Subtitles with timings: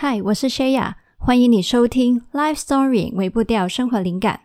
[0.00, 4.42] 嗨，我是 Shaya，欢迎你收听 Life Story 微步调生活灵感。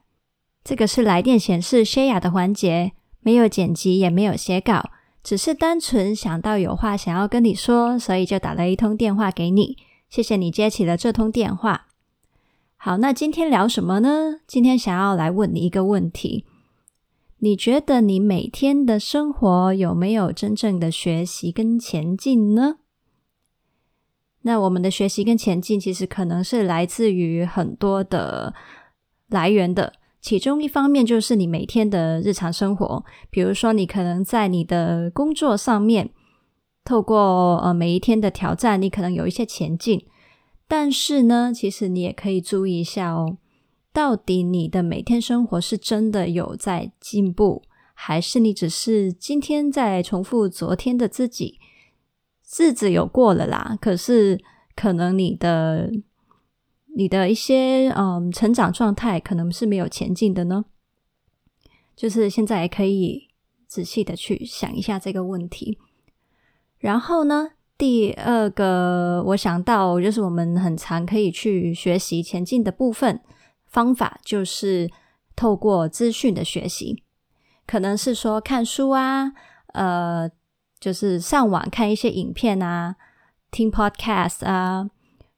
[0.63, 4.89] 这个是来电显示 Shaya 的环节，没有剪辑，也没有写稿，
[5.23, 9.77] 只是单纯想到有话想要跟你说，所以就打了一通电话给你。
[10.09, 11.85] 谢谢你接起了这通电话。
[12.75, 14.39] 好，那今天聊什么呢？
[14.47, 16.45] 今天想要来问你一个问题：
[17.37, 22.77] 你觉得你每天的生活有没有真正的学习跟前进呢？
[24.43, 28.53] 那我们的学习跟前进，其实可能是来自于很多的
[29.29, 29.93] 来源的。
[30.21, 36.09] 其中一方面就是你每天的日常生活，比如说你可能在你的工作上面，
[36.85, 40.05] 透过呃每一天的挑战，你可能有一些前进。
[40.67, 43.37] 但是呢，其实你也可以注意一下哦，
[43.91, 51.59] 到底你的每天生活是真的有在进步，还是你只是今天在重复昨天的自己？
[52.55, 54.39] 日子有过了啦，可是
[54.75, 55.91] 可能你的
[56.95, 60.65] 你的一些嗯成长状态可能是没有前进的呢。
[61.95, 63.29] 就是现在可以
[63.65, 65.79] 仔细的去想一下这个问题。
[66.77, 73.19] 然后呢，第二个我想到就是我们很常可以去学习前进的部分
[73.65, 74.91] 方法，就是
[75.35, 77.03] 透过资讯的学习，
[77.65, 79.31] 可能是说看书啊，
[79.73, 80.29] 呃。
[80.83, 82.97] 就是上网看一些影片啊，
[83.51, 84.89] 听 podcast 啊，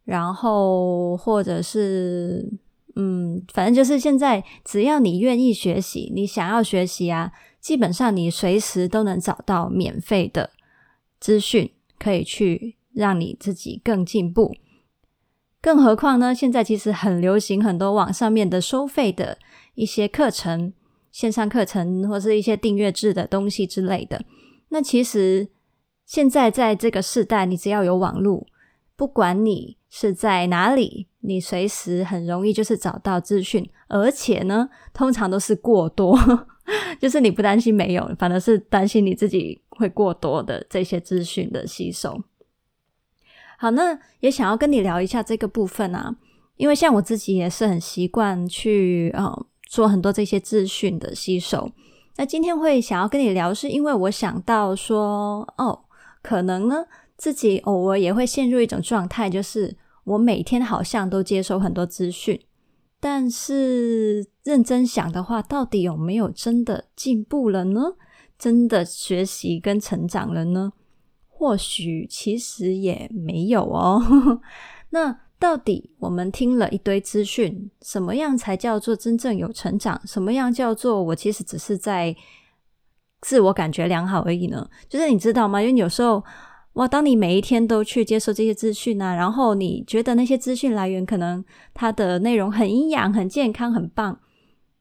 [0.04, 2.52] 然后或者是
[2.96, 10.50] 嗯，反正就是现在只要你愿意学习，你想要学习啊，基本上你随时都能找到免费的
[11.20, 14.56] 资讯，可以去让你自己更进步。
[15.62, 19.38] 更何况呢，现在其实很流行很多网上面的收费的
[19.76, 20.74] 一些课程，
[21.12, 24.26] 线上课程或是一些订阅制的东西之类的。
[24.76, 25.48] 那其实
[26.06, 28.46] 现在在这个时代，你只要有网络，
[28.98, 36.20] 不管你是在哪里，你随时很容易就是找到资讯，而且呢，通常都是过多，
[37.00, 42.22] 就是你不担心没有，反而是担心你自己会过多的这些资讯的吸收。
[43.58, 46.14] 好，那也想要跟你聊一下这个部分啊，
[46.58, 51.72] 因为像我自己也是很习惯去呃做很多这些资讯的吸收。
[52.18, 55.86] 那今天会想要跟你聊，是因为我想到说，哦，
[56.22, 56.86] 可能呢，
[57.18, 62.40] 自己偶尔也会陷入一种状态，就是我每天好像都接收很多资讯，
[63.00, 67.96] 但是认真想的话，到底有没有真的进步了呢？
[68.40, 70.72] 真的学习跟成长了呢？
[71.28, 74.42] 或许其实也没有哦。
[74.92, 75.25] 那。
[75.46, 80.02] 到底我们听了一堆资讯，什么样才叫做真正有成长？
[80.04, 82.16] 什么样叫做我其实只是在
[83.22, 84.68] 自我感觉良好而已呢？
[84.90, 85.62] 就是你知道吗？
[85.62, 86.24] 因为有时候
[86.74, 91.46] 哇，当你每一天都去接受这些资讯啊，然后你觉得那些资讯来源可能
[91.76, 94.20] 它的内容很营养、很健康、很棒，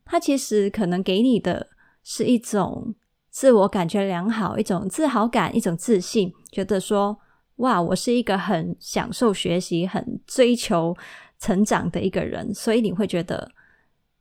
[0.07, 1.67] 它其实可能给你的
[2.03, 2.95] 是一种
[3.29, 7.19] 自我感觉良好、一种自豪感、一种自信，觉得说。
[7.59, 10.97] 哇，我是一个很享受学习、很追求
[11.39, 13.51] 成长的一个人，所以你会觉得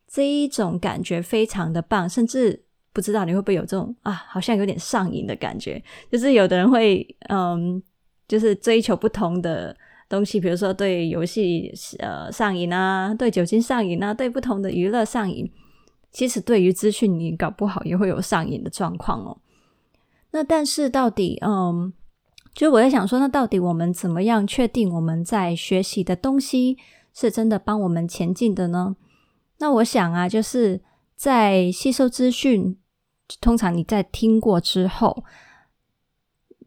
[0.08, 5.82] 这一种感觉非常的棒，甚至不知道你会不会有这种啊，好像有点上瘾的感觉。
[6.12, 7.82] 就是有的人会嗯，
[8.28, 9.76] 就是追求不同的
[10.10, 15.52] 东西，比如说对游戏呃上瘾啊，对酒精上瘾啊，对不同的娱乐上瘾。
[16.12, 19.38] 其实对于资讯，你搞不好也会有上瘾的状况哦。
[20.32, 21.94] 那但是到底嗯？
[22.54, 26.78] 就我在想说，那到底我们怎么样确定我们在学习的东西
[27.12, 28.96] 是真的帮我们前进的呢？
[29.58, 30.80] 那我想啊，就是
[31.16, 32.78] 在吸收资讯，
[33.42, 35.24] 通常你在听过之后，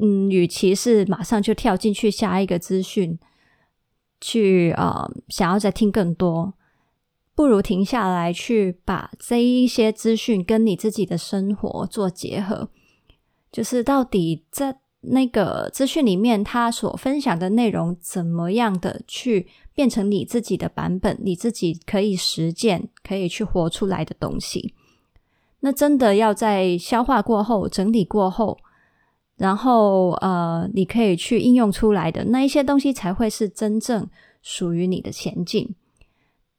[0.00, 3.16] 嗯，与其是马上就跳进去下一个资讯，
[4.20, 6.54] 去呃想要再听更多，
[7.36, 12.70] 不如停下来去把这一些资讯跟你自己的生活做结合，
[13.52, 14.80] 就是到底在。
[15.08, 24.74] 那个资讯里面，他所分享的内容怎么样的去变成你自己的版本，你自己可以实践、可以去活出来的东西？
[25.60, 28.58] 那真的要在消化过后、整理过后，
[29.36, 34.08] 然后呃，你可以去应用出来的那一些东西，才会是真正
[34.42, 35.74] 属于你的前进。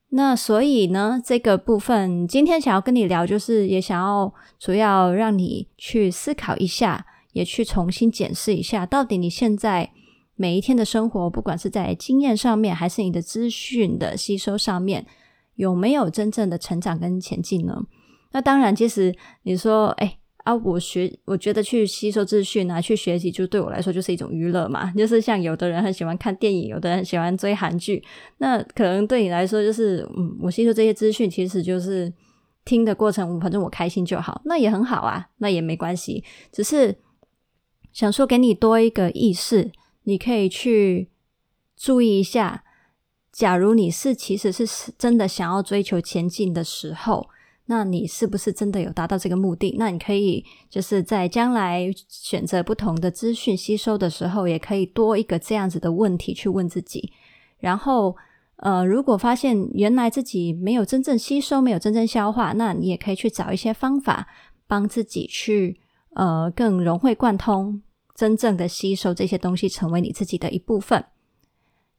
[0.10, 7.06] 那所以呢，这个部分今天想要跟你聊，就是也想要主要让你去思考一下。
[7.38, 9.92] 也去重新检视一下，到底你现在
[10.36, 15.06] 每一天的生活，不管是在经验上面，还是你的资讯的吸收上面，
[15.56, 17.84] 有没有真正的成长跟前进呢？
[18.32, 24.92] 那当然，其实你说，哎啊，我学我觉得去吸收资讯啊，去学习，就对我来说就是一种娱乐嘛。
[24.98, 28.04] 就是像有的人很喜欢看电影，有的人喜欢追韩剧，
[28.38, 32.14] 那可能对你来说就是，嗯，我吸收这些资讯，其实就是
[32.64, 36.24] 听的过程，反正我开心就好，那也很好啊，那也没关系。
[36.52, 36.96] 只是
[37.98, 39.72] 想说给你多一个意识，
[40.04, 41.10] 你可以去
[41.76, 42.64] 注意一下，
[43.32, 47.28] 假如你是其实是真的想要追求前进的时候。
[47.66, 49.76] 那你是不是真的有达到这个目的？
[49.80, 57.12] 那你可以就是在将来选择不同的资讯吸收的时候，也可以多一个这样子的问题去问自己。
[57.58, 58.16] 然后，
[58.58, 64.28] 呃，如果发现原来自己没有真正吸收，没有真正消化，那你也可以去找一些方法
[64.68, 65.80] 帮自己去
[66.14, 67.82] 呃更融会贯通，
[68.18, 71.06] 真正的吸收这些东西，成为你自己的一部分。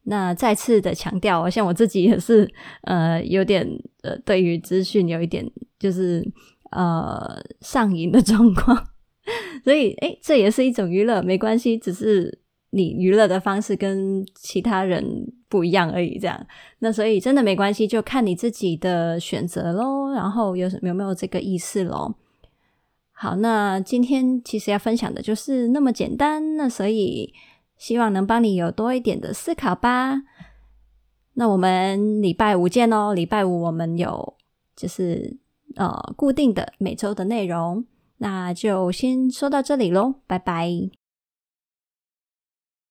[0.03, 2.49] 那再次的强调，像我自己也是，
[2.81, 3.65] 呃，有点
[4.01, 5.49] 呃，对于资讯有一点
[5.79, 6.25] 就是
[6.71, 8.87] 呃上瘾的状况，
[9.63, 12.39] 所以诶，这也是一种娱乐，没关系，只是
[12.71, 16.47] 你娱乐的方式跟其他人不一样而已，这样。
[16.79, 22.15] 那所以真的没关系，就看你自己的选择喽，然后有有没有这个意思喽。
[23.21, 27.33] 好，那今天其实要分享的就是那么简单，那所以。
[27.79, 30.23] 希望能帮你有多一点的思考吧。
[31.35, 33.13] 那我们礼拜五见哦。
[33.13, 34.35] 礼拜五我们有
[34.75, 35.37] 就是
[35.77, 37.85] 呃固定的每周的内容，
[38.17, 40.98] 那就先说到这里喽，拜拜。